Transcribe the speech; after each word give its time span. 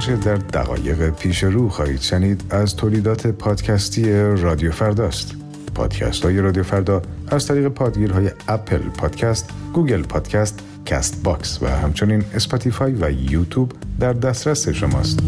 آنچه 0.00 0.16
در 0.16 0.34
دقایق 0.34 1.10
پیش 1.10 1.44
رو 1.44 1.68
خواهید 1.68 2.00
شنید 2.00 2.44
از 2.50 2.76
تولیدات 2.76 3.26
پادکستی 3.26 4.12
رادیو 4.12 4.70
فرداست. 4.70 5.36
پادکست 5.74 6.24
های 6.24 6.38
رادیو 6.40 6.62
فردا 6.62 7.02
از 7.30 7.48
طریق 7.48 7.68
پادگیرهای 7.68 8.30
Apple 8.48 8.78
Podcast، 8.78 9.50
Google 9.74 10.02
Podcast، 10.02 10.82
Castbox 10.86 11.62
و 11.62 11.66
همچنین 11.66 12.22
اسپاتیفای 12.34 12.92
و 12.92 13.10
یوتیوب 13.10 13.72
در 14.00 14.12
دسترس 14.12 14.68
شماست. 14.68 15.22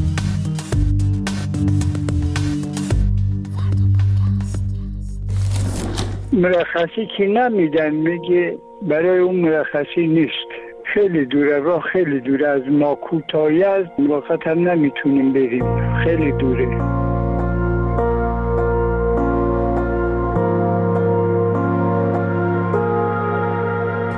مرخصی 6.33 7.09
که 7.17 7.27
نمیدن 7.27 7.91
میگه 7.91 8.59
برای 8.83 9.19
اون 9.19 9.37
مرخصی 9.37 10.07
نیست 10.07 10.42
خیلی 10.95 11.27
دوره 11.27 11.59
راه 11.59 11.81
خیلی 11.81 12.21
دوره 12.21 12.49
از 12.49 12.63
ما 12.71 12.95
کوتاهی 12.95 13.65
از 13.65 13.85
وقت 13.99 14.47
هم 14.47 14.69
نمی‌تونیم 14.69 15.33
بریم. 15.33 15.95
خیلی 16.05 16.33
دوره. 16.33 16.69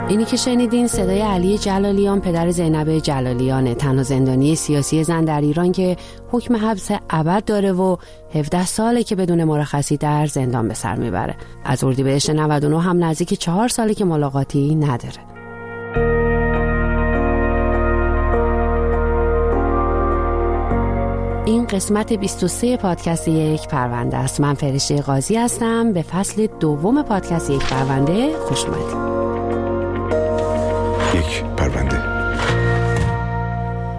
اینی 0.08 0.24
که 0.24 0.36
شنیدین 0.36 0.86
صدای 0.86 1.20
علی 1.20 1.58
جلالیان 1.58 2.20
پدر 2.20 2.50
زینب 2.50 2.98
جلالیانه. 2.98 3.74
تنها 3.74 4.02
زندانی 4.02 4.54
سیاسی 4.54 5.04
زن 5.04 5.24
در 5.24 5.40
ایران 5.40 5.72
که 5.72 5.96
حکم 6.30 6.56
حبس 6.56 6.90
ابد 7.10 7.44
داره 7.44 7.72
و 7.72 7.96
17 8.34 8.64
ساله 8.64 9.02
که 9.02 9.16
بدون 9.16 9.44
مرخصی 9.44 9.96
در 9.96 10.26
زندان 10.26 10.68
به 10.68 10.74
سر 10.74 10.96
می‌بره. 10.96 11.34
از 11.64 11.84
اردیبهشت 11.84 12.30
99 12.30 12.80
هم 12.80 13.04
نزدیک 13.04 13.34
چهار 13.34 13.68
ساله 13.68 13.94
که 13.94 14.04
ملاقاتی 14.04 14.74
نداره. 14.74 15.33
قسمت 21.74 22.12
23 22.12 22.76
پادکست 22.76 23.28
یک 23.28 23.68
پرونده 23.68 24.16
است. 24.16 24.40
من 24.40 24.54
فرشته 24.54 25.02
قاضی 25.02 25.36
هستم. 25.36 25.92
به 25.92 26.02
فصل 26.02 26.46
دوم 26.60 27.02
پادکست 27.02 27.50
یک 27.50 27.64
پرونده 27.64 28.38
خوش 28.38 28.64
اومدید. 28.64 29.14
یک 31.14 31.44
پرونده. 31.56 31.96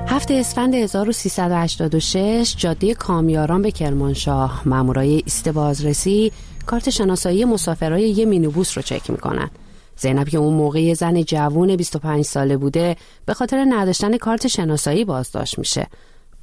هفته 0.08 0.34
اسفند 0.34 0.76
1386 0.76 2.56
جاده 2.58 2.94
کامیاران 2.94 3.62
به 3.62 3.72
کرمانشاه. 3.72 4.62
مامورای 4.66 5.10
ایست 5.26 5.50
بازرسی 5.50 6.32
کارت 6.66 6.90
شناسایی 6.90 7.46
مسافرای 7.46 8.10
یه 8.10 8.26
مینوبوس 8.26 8.78
رو 8.78 8.82
چک 8.82 9.10
می‌کنن. 9.10 9.50
زینب 9.98 10.30
که 10.30 10.38
اون 10.38 10.54
موقع 10.54 10.94
زن 10.94 11.22
جوون 11.22 11.76
25 11.76 12.26
ساله 12.26 12.58
بوده 12.58 12.96
به 13.26 13.34
خاطر 13.34 13.66
نداشتن 13.70 14.18
کارت 14.18 14.48
شناسایی 14.48 15.06
بازداشت 15.06 15.60
میشه. 15.60 15.88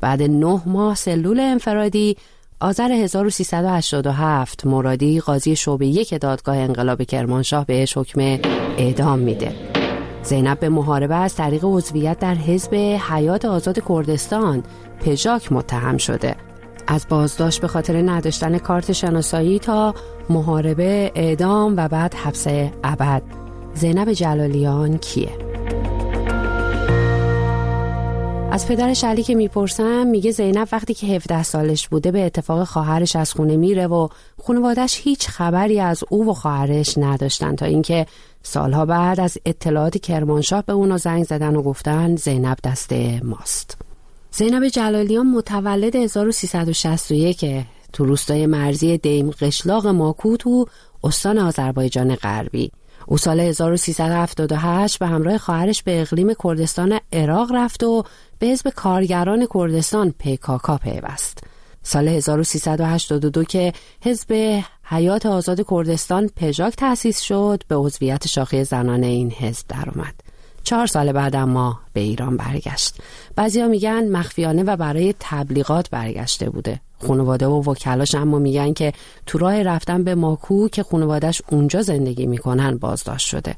بعد 0.03 0.23
نه 0.23 0.63
ماه 0.67 0.95
سلول 0.95 1.41
انفرادی 1.41 2.17
آذر 2.61 2.93
1387 2.93 4.67
مرادی 4.67 5.21
قاضی 5.21 5.57
شعبه 5.57 5.87
یک 5.87 6.15
دادگاه 6.15 6.57
انقلاب 6.57 7.03
کرمانشاه 7.03 7.67
بهش 7.67 7.97
حکم 7.97 8.21
اعدام 8.79 9.19
میده. 9.19 9.55
زینب 10.23 10.61
به 10.61 10.69
محاربه 10.69 11.15
از 11.15 11.35
طریق 11.35 11.65
عضویت 11.65 12.19
در 12.19 12.35
حزب 12.35 12.75
حیات 13.11 13.45
آزاد 13.45 13.89
کردستان 13.89 14.63
پژاک 15.01 15.53
متهم 15.53 15.97
شده. 15.97 16.37
از 16.87 17.07
بازداشت 17.09 17.61
به 17.61 17.69
خاطر 17.69 18.11
نداشتن 18.11 18.59
کارت 18.59 18.93
شناسایی 18.93 19.59
تا 19.59 19.95
محاربه 20.31 21.13
اعدام 21.15 21.75
و 21.77 21.89
بعد 21.89 22.15
حبس 22.15 22.47
ابد. 22.85 23.23
زینب 23.75 24.13
جلالیان 24.13 24.99
کیه؟ 24.99 25.52
از 28.53 28.69
پدرش 28.69 29.05
علی 29.05 29.23
که 29.23 29.35
می‌پرسم 29.35 30.07
میگه 30.07 30.31
زینب 30.31 30.69
وقتی 30.73 30.95
که 30.95 31.07
17 31.07 31.43
سالش 31.43 31.89
بوده 31.89 32.11
به 32.11 32.25
اتفاق 32.25 32.65
خواهرش 32.65 33.17
از 33.17 33.33
خونه 33.33 33.57
میره 33.57 33.87
و 33.87 34.09
خانوادش 34.43 35.01
هیچ 35.03 35.29
خبری 35.29 35.81
از 35.81 36.05
او 36.09 36.31
و 36.31 36.33
خواهرش 36.33 36.99
نداشتن 36.99 37.57
تا 37.57 37.67
اینکه 37.67 38.07
سالها 38.43 38.87
بعد 38.87 39.21
از 39.21 39.39
اطلاعات 39.47 39.99
کرمانشاه 39.99 40.63
به 40.63 40.73
اونو 40.73 40.99
زنگ 40.99 41.25
زدن 41.25 41.57
و 41.57 41.63
گفتن 41.63 42.17
زینب 42.17 42.59
دست 42.65 42.93
ماست. 43.23 43.77
زینب 44.31 44.69
جلالیان 44.69 45.27
متولد 45.27 45.97
1361 45.97 47.65
تو 47.93 48.05
روستای 48.05 48.47
مرزی 48.47 48.99
دیم 48.99 49.31
قشلاق 49.31 49.87
ماکو 49.87 50.37
تو 50.37 50.67
استان 51.05 51.39
آذربایجان 51.39 52.15
غربی. 52.15 52.71
او 53.07 53.19
سال 53.19 53.41
1378 53.41 54.99
به 54.99 55.07
همراه 55.07 55.39
خواهرش 55.39 55.83
به 55.83 56.01
اقلیم 56.01 56.33
کردستان 56.45 57.01
عراق 57.13 57.53
رفت 57.55 57.83
و 57.83 58.05
به 58.43 58.49
حزب 58.49 58.71
کارگران 58.71 59.47
کردستان 59.55 60.15
پکاکا 60.19 60.79
پیوست. 60.79 61.39
سال 61.83 62.09
1382 62.09 63.45
که 63.45 63.73
حزب 64.01 64.63
حیات 64.85 65.27
آزاد 65.27 65.61
کردستان 65.71 66.31
پژاک 66.37 66.77
تأسیس 66.77 67.21
شد 67.21 67.63
به 67.69 67.77
عضویت 67.77 68.27
شاخه 68.27 68.65
زنان 68.65 69.05
این 69.05 69.31
حزب 69.31 69.67
درآمد. 69.69 70.15
چهار 70.65 70.87
سال 70.87 71.13
بعد 71.13 71.37
اما 71.37 71.81
به 71.93 72.01
ایران 72.01 72.37
برگشت. 72.37 72.97
بعضیا 73.37 73.69
میگن 73.69 74.09
مخفیانه 74.09 74.63
و 74.63 74.77
برای 74.77 75.15
تبلیغات 75.21 75.91
برگشته 75.91 76.51
بوده. 76.51 76.81
خانواده 77.07 77.47
و 77.47 77.71
وکلاش 77.71 78.15
اما 78.15 78.39
میگن 78.39 78.73
که 78.73 78.93
تو 79.27 79.39
راه 79.39 79.63
رفتن 79.63 80.05
به 80.05 80.15
ماکو 80.15 80.69
که 80.69 80.83
خانوادش 80.83 81.43
اونجا 81.51 81.83
زندگی 81.83 82.27
می‌کنن 82.27 82.79
بازداشت 82.79 83.27
شده. 83.27 83.57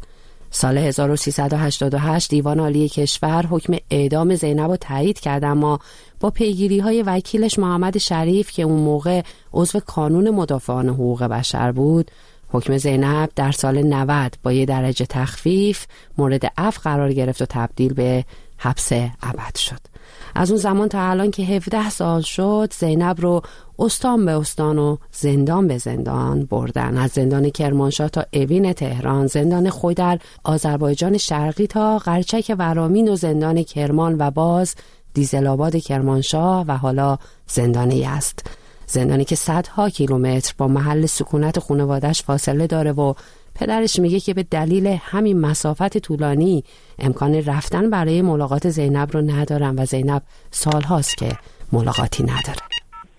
سال 0.57 0.79
1388 0.79 2.31
دیوان 2.31 2.61
عالی 2.61 2.89
کشور 2.89 3.47
حکم 3.47 3.77
اعدام 3.91 4.35
زینب 4.35 4.71
رو 4.71 4.77
تایید 4.77 5.21
کرد 5.21 5.45
اما 5.45 5.79
با 6.21 6.31
پیگیری 6.31 6.79
های 6.79 7.03
وکیلش 7.03 7.59
محمد 7.59 7.99
شریف 7.99 8.51
که 8.51 8.63
اون 8.63 8.81
موقع 8.81 9.23
عضو 9.53 9.81
کانون 9.81 10.31
مدافعان 10.31 10.89
حقوق 10.89 11.23
بشر 11.23 11.73
بود 11.73 12.11
حکم 12.49 12.77
زینب 12.77 13.31
در 13.37 13.53
سال 13.53 13.83
90 13.83 14.35
با 14.43 14.53
یه 14.53 14.67
درجه 14.67 15.07
تخفیف 15.07 15.87
مورد 16.19 16.53
عفو 16.59 16.81
قرار 16.85 17.13
گرفت 17.13 17.43
و 17.43 17.47
تبدیل 17.49 17.95
به 17.95 18.25
حبس 18.59 18.93
ابد 19.23 19.57
شد. 19.57 19.94
از 20.35 20.51
اون 20.51 20.61
زمان 20.61 20.89
تا 20.89 21.01
الان 21.01 21.31
که 21.31 21.43
17 21.43 21.91
سال 21.91 22.21
شد 22.21 22.73
زینب 22.79 23.21
رو 23.21 23.43
استان 23.79 24.25
به 24.25 24.33
استان 24.33 24.79
و 24.79 24.97
زندان 25.13 25.67
به 25.67 25.79
زندان 25.79 26.45
بردن. 26.45 26.99
از 26.99 27.11
زندان 27.11 27.51
کرمانشاه 27.51 28.09
تا 28.09 28.25
اوین 28.33 28.73
تهران 28.73 29.27
زندان 29.27 29.71
خود 29.71 29.97
در 29.97 30.19
آذربایجان 30.45 31.19
شرقی 31.19 31.67
تا 31.67 31.99
قرچک 31.99 32.55
ورامین 32.59 33.09
و 33.09 33.17
زندان 33.17 33.63
کرمان 33.63 34.17
و 34.19 34.31
باز 34.31 34.75
دیزلاباد 35.15 35.77
کرمانشاه 35.77 36.65
و 36.69 36.77
حالا 36.77 37.19
زندان 37.47 37.93
است. 37.93 38.47
زندانی 38.87 39.25
که 39.25 39.37
صدها 39.37 39.91
کیلومتر 39.91 40.55
با 40.59 40.69
محل 40.69 41.07
سکونت 41.07 41.59
خانوادش 41.59 42.23
فاصله 42.23 42.67
داره 42.67 42.93
و 42.93 43.15
پدرش 43.61 43.99
میگه 43.99 44.21
که 44.21 44.35
به 44.35 44.43
دلیل 44.43 44.87
همین 45.01 45.41
مسافت 45.41 45.99
طولانی 45.99 46.65
امکان 46.99 47.35
رفتن 47.35 47.91
برای 47.91 48.23
ملاقات 48.23 48.69
زینب 48.69 49.09
رو 49.13 49.21
ندارم 49.21 49.75
و 49.79 49.85
زینب 49.85 50.23
سالهاست 50.51 51.17
که 51.17 51.29
ملاقاتی 51.73 52.23
نداره. 52.23 52.59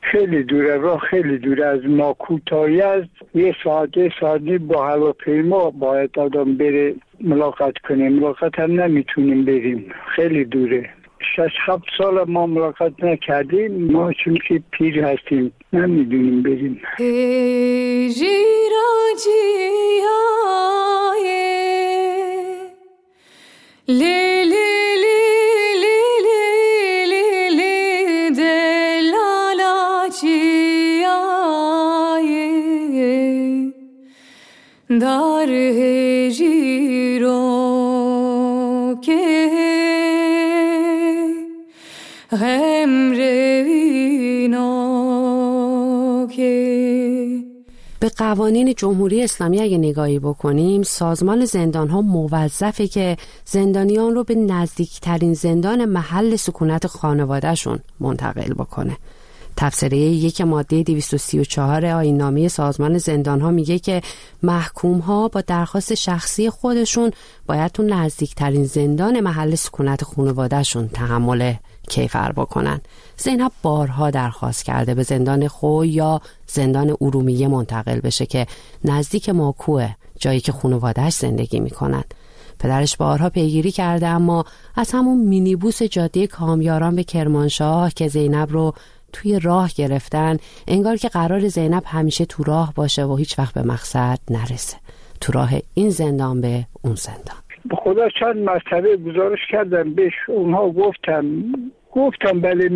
خیلی 0.01 0.43
دوره 0.43 0.77
راه 0.77 0.99
خیلی 0.99 1.37
دوره 1.37 1.65
از 1.65 1.79
ما 1.85 2.13
کوتاهی 2.13 2.81
از 2.81 3.03
یه 3.35 3.55
ساعته 3.63 4.11
ساعتی 4.19 4.57
با 4.57 4.87
هواپیما 4.87 5.69
باید 5.69 6.19
آدم 6.19 6.57
بره 6.57 6.95
ملاقات 7.21 7.77
کنیم 7.77 8.13
ملاقات 8.13 8.59
هم 8.59 8.81
نمی‌تونیم 8.81 9.45
بریم. 9.45 9.85
خیلی 10.15 10.45
دوره. 10.45 10.89
شش 11.35 11.55
هفت 11.59 11.83
سال 11.97 12.23
ما 12.27 12.45
ملاقات 12.45 13.03
نکردیم. 13.03 13.91
ما 13.91 14.13
چون 14.13 14.37
که 14.47 14.63
پیر 14.71 14.99
هستیم 14.99 15.51
نمی‌دونیم 15.73 16.43
بریم. 16.43 16.81
dar 34.99 35.47
hejiro 35.49 35.94
به 47.99 48.09
قوانین 48.17 48.73
جمهوری 48.73 49.23
اسلامی 49.23 49.59
اگه 49.59 49.77
نگاهی 49.77 50.19
بکنیم 50.19 50.83
سازمان 50.83 51.45
زندان 51.45 51.89
ها 51.89 52.01
موظفه 52.01 52.87
که 52.87 53.17
زندانیان 53.45 54.15
رو 54.15 54.23
به 54.23 54.35
نزدیکترین 54.35 55.33
زندان 55.33 55.85
محل 55.85 56.35
سکونت 56.35 56.87
خانوادهشون 56.87 57.79
منتقل 57.99 58.53
بکنه. 58.53 58.97
تفسیره 59.57 59.97
یک 59.97 60.41
ماده 60.41 60.83
234 60.83 61.85
آین 61.85 62.17
نامه 62.17 62.47
سازمان 62.47 62.97
زندان 62.97 63.41
ها 63.41 63.51
میگه 63.51 63.79
که 63.79 64.01
محکوم 64.43 64.97
ها 64.97 65.27
با 65.27 65.41
درخواست 65.41 65.93
شخصی 65.93 66.49
خودشون 66.49 67.11
باید 67.47 67.71
تو 67.71 67.83
نزدیکترین 67.83 68.65
زندان 68.65 69.19
محل 69.19 69.55
سکونت 69.55 70.03
خانوادهشون 70.03 70.87
تحمل 70.87 71.53
کیفر 71.85 72.31
بکنن. 72.31 72.81
زینب 73.17 73.51
بارها 73.61 74.11
درخواست 74.11 74.65
کرده 74.65 74.93
به 74.93 75.03
زندان 75.03 75.47
خو 75.47 75.85
یا 75.85 76.21
زندان 76.47 76.97
ارومیه 77.01 77.47
منتقل 77.47 77.99
بشه 77.99 78.25
که 78.25 78.47
نزدیک 78.83 79.29
ماکوه 79.29 79.89
جایی 80.19 80.39
که 80.39 80.51
خانوادهش 80.51 81.13
زندگی 81.13 81.59
می‌کنن. 81.59 82.03
پدرش 82.59 82.97
بارها 82.97 83.29
پیگیری 83.29 83.71
کرده 83.71 84.07
اما 84.07 84.45
از 84.75 84.91
همون 84.91 85.17
مینیبوس 85.17 85.83
جاده 85.83 86.27
کامیاران 86.27 86.95
به 86.95 87.03
کرمانشاه 87.03 87.91
که 87.91 88.07
زینب 88.07 88.51
رو 88.51 88.73
توی 89.13 89.39
راه 89.39 89.71
گرفتن 89.75 90.37
انگار 90.67 90.97
که 90.97 91.09
قرار 91.09 91.47
زینب 91.47 91.83
همیشه 91.85 92.25
تو 92.25 92.43
راه 92.43 92.73
باشه 92.73 93.05
و 93.05 93.15
هیچ 93.15 93.39
وقت 93.39 93.53
به 93.53 93.63
مقصد 93.63 94.19
نرسه. 94.29 94.77
تو 95.21 95.31
راه 95.31 95.49
این 95.73 95.89
زندان 95.89 96.41
به 96.41 96.67
اون 96.81 96.95
زندان. 96.95 97.44
خدا 97.73 98.09
چند 98.09 98.37
مرتبه 98.37 98.97
گزارش 98.97 99.39
کردم 99.51 99.93
بهش 99.93 100.13
اونها 100.27 100.69
گفتم. 100.69 101.25
گفتم 101.91 102.41
بله 102.41 102.69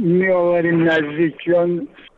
می 0.00 0.28
آوریم 0.28 0.82
نزدیک 0.82 1.46
یا 1.46 1.68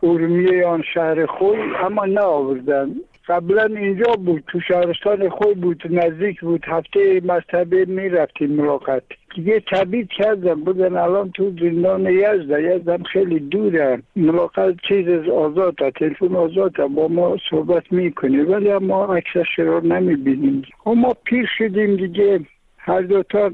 ارومیه 0.02 0.56
یا 0.56 0.82
شهر 0.94 1.26
خود 1.26 1.58
اما 1.84 2.04
نه 2.04 2.20
آوردن 2.20 2.94
قبلا 3.28 3.64
اینجا 3.64 4.12
بود 4.12 4.44
تو 4.46 4.60
شهرستان 4.60 5.28
خود 5.28 5.60
بود 5.60 5.82
نزدیک 5.90 6.40
بود. 6.40 6.64
هفته 6.64 7.20
مرتبه 7.24 7.84
می 7.84 8.08
رفتیم 8.08 8.50
ملاقات. 8.50 9.02
دیگه 9.34 9.62
تبید 9.72 10.08
کردم. 10.08 10.64
بودن 10.64 10.96
الان 10.96 11.30
تو 11.30 11.52
زندان 11.60 12.06
یزده. 12.06 12.62
یزدم 12.62 13.02
خیلی 13.02 13.38
دوره. 13.40 14.02
ملاقات 14.16 14.76
چیز 14.88 15.08
از 15.08 15.28
آزاد 15.28 15.74
تلفن 15.74 16.36
آزاد 16.36 16.76
با 16.76 17.08
ما 17.08 17.36
صحبت 17.50 17.92
می‌کنه 17.92 18.44
ولی 18.44 18.78
ما 18.78 19.14
عکسش 19.14 19.58
رو 19.58 19.86
نمی‌بینیم. 19.86 20.62
ما 20.86 21.16
پیر 21.24 21.48
شدیم 21.58 21.96
دیگه. 21.96 22.40
هر 22.78 23.00
دوتا 23.00 23.50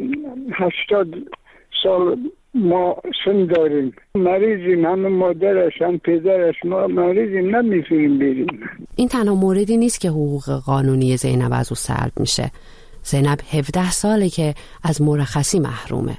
هشتاد 0.52 1.08
سال 1.82 2.16
ما 2.54 2.96
سن 3.24 3.46
داریم. 3.46 3.92
مریضیم 4.14 4.86
همه 4.86 5.08
مادرش 5.08 5.72
هم 5.80 5.98
پدرش 5.98 6.54
ما 6.64 6.86
مریضیم 6.86 7.56
نمی‌تونیم 7.56 8.18
بریم. 8.18 8.46
این 8.96 9.08
تنها 9.08 9.34
موردی 9.34 9.76
نیست 9.76 10.00
که 10.00 10.08
حقوق 10.08 10.50
قانونی 10.66 11.16
زینب 11.16 11.52
از 11.52 11.72
او 11.72 11.76
سلب 11.76 12.12
میشه. 12.20 12.50
زینب 13.02 13.38
17 13.50 13.90
ساله 13.90 14.28
که 14.28 14.54
از 14.82 15.02
مرخصی 15.02 15.58
محرومه. 15.58 16.16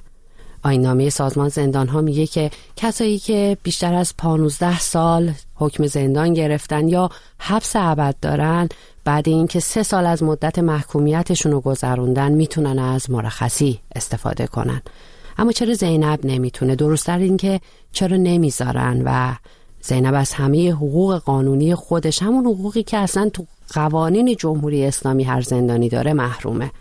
آینامه 0.64 1.10
سازمان 1.10 1.50
زندان 1.50 1.88
ها 1.88 2.02
میگه 2.02 2.26
که 2.26 2.50
کسایی 2.76 3.18
که 3.18 3.58
بیشتر 3.64 3.94
از 3.94 4.18
15 4.18 4.80
سال 4.80 5.32
حکم 5.56 5.86
زندان 5.86 6.34
گرفتن 6.34 6.88
یا 6.88 7.10
حبس 7.40 7.76
ابد 7.76 8.16
دارن 8.22 8.70
بعد 9.06 9.30
اینکه 9.30 9.60
سه 9.60 9.84
سال 9.84 10.06
از 10.06 10.24
مدت 10.24 10.60
محکومیتشون 10.60 11.52
رو 11.52 11.62
گذروندن 11.62 12.32
می‌تونن 12.32 12.80
از 12.80 13.12
مرخصی 13.12 13.80
استفاده 13.96 14.48
کنن. 14.48 14.82
اما 15.38 15.52
چرا 15.52 15.74
زینب 15.74 16.20
نمی‌تونه؟ 16.24 16.76
درستتر 16.76 17.18
این 17.18 17.38
که 17.38 17.60
چرا 17.92 18.18
نمی‌ذارن 18.18 19.02
و 19.06 19.36
زینب 19.82 20.14
از 20.16 20.34
همه 20.34 20.72
حقوق 20.72 21.16
قانونی 21.16 21.76
خودش 21.76 22.24
همون 22.24 22.46
حقوقی 22.46 22.84
که 22.84 22.98
اصلا 22.98 23.30
تو 23.30 23.46
قوانین 23.74 24.36
جمهوری 24.36 24.86
اسلامی 24.86 25.24
هر 25.24 25.42
زندانی 25.42 25.90
داره 25.90 26.14
محرومه. 26.14 26.72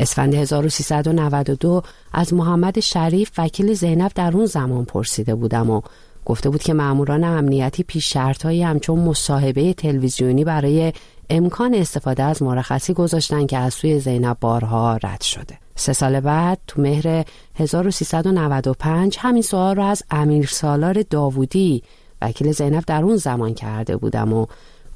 اسفند 0.00 0.34
1392 0.34 1.82
از 2.12 2.34
محمد 2.34 2.80
شریف 2.80 3.30
وکیل 3.38 3.74
زینب 3.74 4.12
در 4.14 4.36
اون 4.36 4.46
زمان 4.46 4.84
پرسیده 4.84 5.34
بودم 5.34 5.70
و 5.70 5.80
گفته 6.26 6.50
بود 6.50 6.62
که 6.62 6.74
ماموران 6.74 7.24
امنیتی 7.24 7.82
پیش 7.82 8.12
شرطهایی 8.12 8.62
همچون 8.62 8.98
مصاحبه 8.98 9.74
تلویزیونی 9.74 10.44
برای 10.44 10.92
امکان 11.30 11.74
استفاده 11.74 12.22
از 12.22 12.42
مرخصی 12.42 12.92
گذاشتن 12.92 13.46
که 13.46 13.58
از 13.58 13.74
سوی 13.74 14.00
زینب 14.00 14.36
بارها 14.40 14.96
رد 14.96 15.20
شده. 15.20 15.58
سه 15.74 15.92
سال 15.92 16.20
بعد 16.20 16.58
تو 16.66 16.82
مهر 16.82 17.24
1395 17.54 19.16
همین 19.20 19.42
سوال 19.42 19.76
رو 19.76 19.82
از 19.82 20.02
امیر 20.10 20.46
سالار 20.46 21.02
داوودی 21.10 21.82
وکیل 22.22 22.52
زینب 22.52 22.84
در 22.86 23.02
اون 23.02 23.16
زمان 23.16 23.54
کرده 23.54 23.96
بودم 23.96 24.32
و 24.32 24.46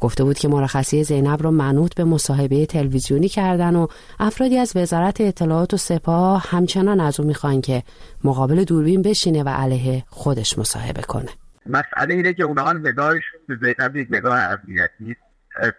گفته 0.01 0.25
بود 0.25 0.39
که 0.39 0.49
مرخصی 0.49 1.05
زینب 1.05 1.43
رو 1.43 1.51
منوط 1.51 1.95
به 1.95 2.05
مصاحبه 2.05 2.67
تلویزیونی 2.67 3.29
کردن 3.29 3.77
و 3.77 3.87
افرادی 4.21 4.59
از 4.59 4.73
وزارت 4.77 5.21
اطلاعات 5.21 5.75
و 5.75 5.77
سپاه 5.77 6.47
همچنان 6.49 7.01
از 7.01 7.21
او 7.21 7.27
می‌خوان 7.27 7.61
که 7.61 7.83
مقابل 8.25 8.65
دوربین 8.65 9.03
بشینه 9.03 9.43
و 9.43 9.49
علیه 9.49 10.05
خودش 10.09 10.59
مصاحبه 10.59 11.03
کنه. 11.03 11.31
مسئله 11.67 12.15
اینه 12.15 12.35
که 12.35 12.43
اونها 12.43 12.73
نگاهش 12.73 13.23
به 13.49 13.59
زینب 13.63 13.97
یک 13.97 14.09
نگاه 14.11 14.39
امنیتی 14.39 15.17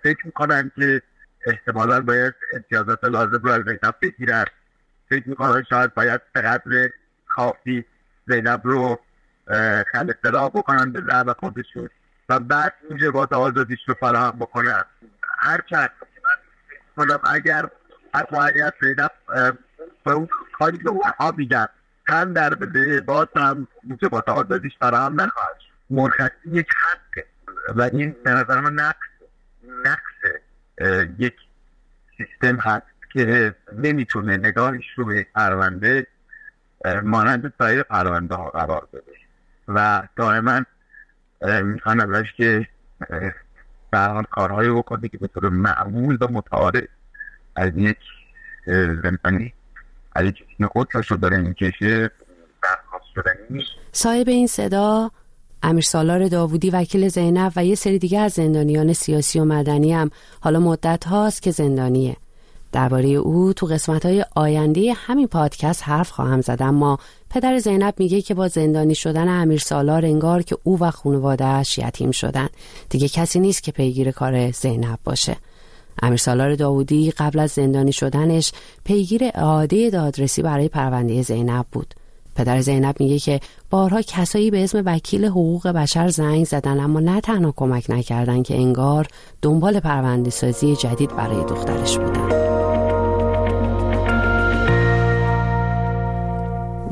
فکر 0.04 0.26
می‌کنن 0.26 0.72
که 0.76 1.02
احتمالا 1.46 2.02
باید 2.02 2.34
امتیازات 2.54 3.04
لازم 3.04 3.40
رو 3.44 3.52
از 3.52 3.62
زینب 3.62 3.96
بگیرن. 4.02 4.46
فکر 5.10 5.30
می‌کنن 5.30 5.64
شاید 5.70 5.94
باید 5.94 6.22
به 6.34 6.42
قدر 6.42 6.90
کافی 7.36 7.86
زینب 8.28 8.62
رو 8.64 9.00
خل 9.92 10.10
اطلاع 10.10 10.50
بکنن 10.50 10.92
به 10.92 11.02
زعب 11.08 11.36
خودشون. 11.40 11.90
و 12.32 12.40
بعد 12.40 12.74
موجبات 12.90 13.34
آزادیش 13.34 13.80
رو 13.88 13.94
فراهم 13.94 14.40
بکنن 14.40 14.84
هر 15.40 15.62
چند 15.70 15.90
اگر 17.24 17.70
از 18.14 18.26
واقعیت 18.32 18.74
زینب 18.82 19.12
به 20.06 20.12
اون 20.12 20.28
کاری 20.60 20.78
که 20.78 20.90
اونها 20.90 21.34
میگن 21.38 21.68
تن 22.08 22.34
در 22.34 22.54
بده 22.54 23.02
باز 23.02 23.28
هم 23.36 23.68
موجبات 23.84 24.30
آزادیش 24.30 24.78
فراهم 24.80 25.22
نخواهد 25.22 25.56
مرخصی 25.90 26.50
یک 26.52 26.68
حقه 26.84 27.26
و 27.76 27.82
این 27.82 28.16
به 28.24 28.32
نظر 28.32 28.60
من 28.60 28.74
نقص 28.74 29.08
نقص 29.86 30.42
یک 31.20 31.36
سیستم 32.18 32.56
هست 32.56 32.86
که 33.14 33.56
نمی‌تونه 33.74 34.38
نگاهش 34.38 34.86
رو 34.96 35.06
به 35.06 35.28
پرونده 35.36 36.08
مانند 37.04 37.54
سایر 37.58 37.84
پرونده 37.84 38.36
ها 38.36 38.50
قرار 38.50 38.88
بده. 38.94 39.14
و 39.68 40.04
دائما 40.16 40.62
می‌خوان 41.42 42.02
ازش 42.02 42.28
که 42.38 42.68
برحال 43.92 44.24
کارهایی 44.24 44.70
بکنه 44.70 45.08
که 45.08 45.18
به 45.18 45.28
طور 45.28 45.50
معمول 45.50 46.18
و 46.22 46.28
متعارف 46.32 46.84
از 47.56 47.72
یک 47.76 47.98
زندانی 49.04 49.54
از 50.16 50.26
یک 50.26 50.44
قدرش 50.76 51.12
رو 51.12 51.18
داره 51.18 51.38
می‌کشه 51.38 52.12
صاحب 53.92 54.28
این 54.30 54.48
صدا 54.48 55.12
امیر 55.64 55.84
سالار 55.84 56.28
داوودی 56.28 56.70
وکیل 56.70 57.10
زینب 57.10 57.52
و 57.56 57.66
یه 57.66 57.76
سری 57.76 58.00
دیگه 58.00 58.20
از 58.20 58.32
زندانیان 58.32 58.94
سیاسی 58.94 59.40
و 59.40 59.46
مدنی 59.46 59.94
هم. 59.94 60.10
حالا 60.42 60.60
مدت 60.60 61.04
هاست 61.06 61.42
که 61.42 61.52
زندانیه. 61.52 62.16
درباره 62.72 63.10
او 63.10 63.54
تو 63.54 63.66
قسمت 63.66 64.06
های 64.06 64.26
آینده 64.36 64.94
همین 64.96 65.28
پادکست 65.28 65.84
حرف 65.88 66.10
خواهم 66.10 66.42
زد 66.42 66.58
اما 66.62 67.00
پدر 67.34 67.60
زینب 67.60 67.94
میگه 67.98 68.22
که 68.22 68.34
با 68.34 68.48
زندانی 68.48 68.96
شدن 68.96 69.28
امیر 69.28 69.60
سالار 69.60 70.06
انگار 70.06 70.42
که 70.42 70.58
او 70.64 70.80
و 70.80 70.92
خانوادهش 70.92 71.78
یتیم 71.78 72.12
شدن. 72.12 72.50
دیگه 72.90 73.08
کسی 73.08 73.40
نیست 73.40 73.64
که 73.64 73.72
پیگیر 73.72 74.12
کار 74.12 74.52
زینب 74.52 75.00
باشه. 75.04 75.38
امیر 76.02 76.18
سالار 76.18 76.56
داودی 76.56 77.12
قبل 77.12 77.40
از 77.40 77.52
زندانی 77.52 77.92
شدنش 77.92 78.52
پیگیر 78.84 79.24
اعاده 79.24 79.90
دادرسی 79.90 80.42
برای 80.42 80.68
پرونده 80.68 81.22
زینب 81.22 81.66
بود. 81.72 81.94
پدر 82.36 82.62
زینب 82.62 82.96
میگه 83.00 83.20
که 83.20 83.40
بارها 83.70 84.02
کسایی 84.02 84.52
به 84.52 84.64
اسم 84.64 84.84
وکیل 84.86 85.26
حقوق 85.26 85.68
بشر 85.68 86.08
زنگ 86.08 86.46
زدن 86.46 86.80
اما 86.80 87.00
نه 87.00 87.22
تنها 87.22 87.54
کمک 87.56 87.86
نکردن 87.90 88.44
که 88.44 88.56
انگار 88.56 89.08
دنبال 89.42 89.80
پرونده 89.80 90.30
سازی 90.30 90.76
جدید 90.76 91.16
برای 91.16 91.44
دخترش 91.46 91.98
بودن. 91.98 92.41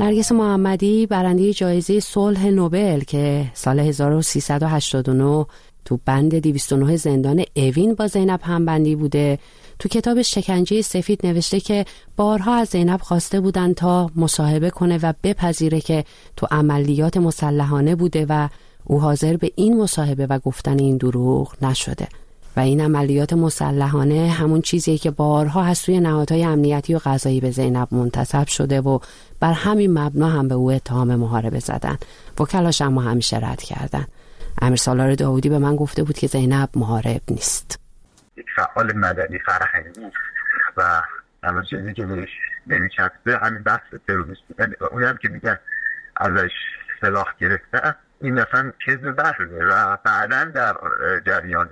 نرگس 0.09 0.31
محمدی 0.31 1.05
برنده 1.05 1.53
جایزه 1.53 1.99
صلح 1.99 2.45
نوبل 2.45 2.99
که 2.99 3.51
سال 3.53 3.79
1389 3.79 5.45
تو 5.85 5.99
بند 6.05 6.35
209 6.35 6.95
زندان 6.95 7.43
اوین 7.55 7.93
با 7.93 8.07
زینب 8.07 8.39
همبندی 8.43 8.95
بوده. 8.95 9.39
تو 9.79 9.89
کتاب 9.89 10.21
شکنجه 10.21 10.81
سفید 10.81 11.25
نوشته 11.25 11.59
که 11.59 11.85
بارها 12.15 12.55
از 12.55 12.67
زینب 12.67 13.01
خواسته 13.01 13.39
بودن 13.39 13.73
تا 13.73 14.11
مصاحبه 14.15 14.69
کنه 14.69 14.99
و 15.03 15.13
بپذیره 15.23 15.81
که 15.81 16.05
تو 16.35 16.47
عملیات 16.51 17.17
مسلحانه 17.17 17.95
بوده 17.95 18.25
و 18.29 18.49
او 18.85 19.01
حاضر 19.01 19.37
به 19.37 19.51
این 19.55 19.77
مصاحبه 19.77 20.25
و 20.25 20.39
گفتن 20.39 20.79
این 20.79 20.97
دروغ 20.97 21.53
نشده. 21.61 22.07
و 22.57 22.59
این 22.59 22.81
عملیات 22.81 23.33
مسلحانه 23.33 24.29
همون 24.29 24.61
چیزیه 24.61 24.97
که 24.97 25.11
بارها 25.11 25.63
از 25.63 25.77
سوی 25.77 25.99
نهادهای 25.99 26.43
امنیتی 26.43 26.95
و 26.95 26.99
قضایی 27.05 27.41
به 27.41 27.51
زینب 27.51 27.87
منتصب 27.91 28.47
شده 28.47 28.81
و 28.81 28.99
بر 29.39 29.53
همین 29.53 29.99
مبنا 29.99 30.29
هم 30.29 30.47
به 30.47 30.55
او 30.55 30.71
اتهام 30.71 31.15
محاربه 31.15 31.59
زدن. 31.59 31.97
وکلاش 32.39 32.81
اما 32.81 33.01
همیشه 33.01 33.37
رد 33.37 33.61
کردن. 33.61 34.05
امیر 34.61 34.75
سالار 34.75 35.15
داودی 35.15 35.49
به 35.49 35.59
من 35.59 35.75
گفته 35.75 36.03
بود 36.03 36.17
که 36.17 36.27
زینب 36.27 36.69
محارب 36.75 37.21
نیست. 37.29 37.79
یک 38.37 38.45
فعال 38.55 38.95
مدنی 38.95 39.39
فرهنگی 39.39 40.11
و 40.77 41.01
همه 41.43 41.65
چیزی 41.69 41.93
که 41.93 42.05
بهش 42.05 42.29
نمیچسبه 42.67 43.37
همین 43.41 43.63
بحث 43.63 43.81
تروریست 44.07 44.41
بودن 44.47 44.73
اون 44.91 45.03
هم 45.03 45.17
که 45.17 45.29
میگن 45.29 45.59
ازش 46.17 46.51
سلاح 47.01 47.25
گرفته 47.39 47.95
این 48.21 48.33
مثلا 48.33 48.71
کذب 48.87 49.11
بحثه 49.11 49.43
و 49.43 49.97
بعدا 50.03 50.45
در 50.45 50.75
جریان 51.25 51.69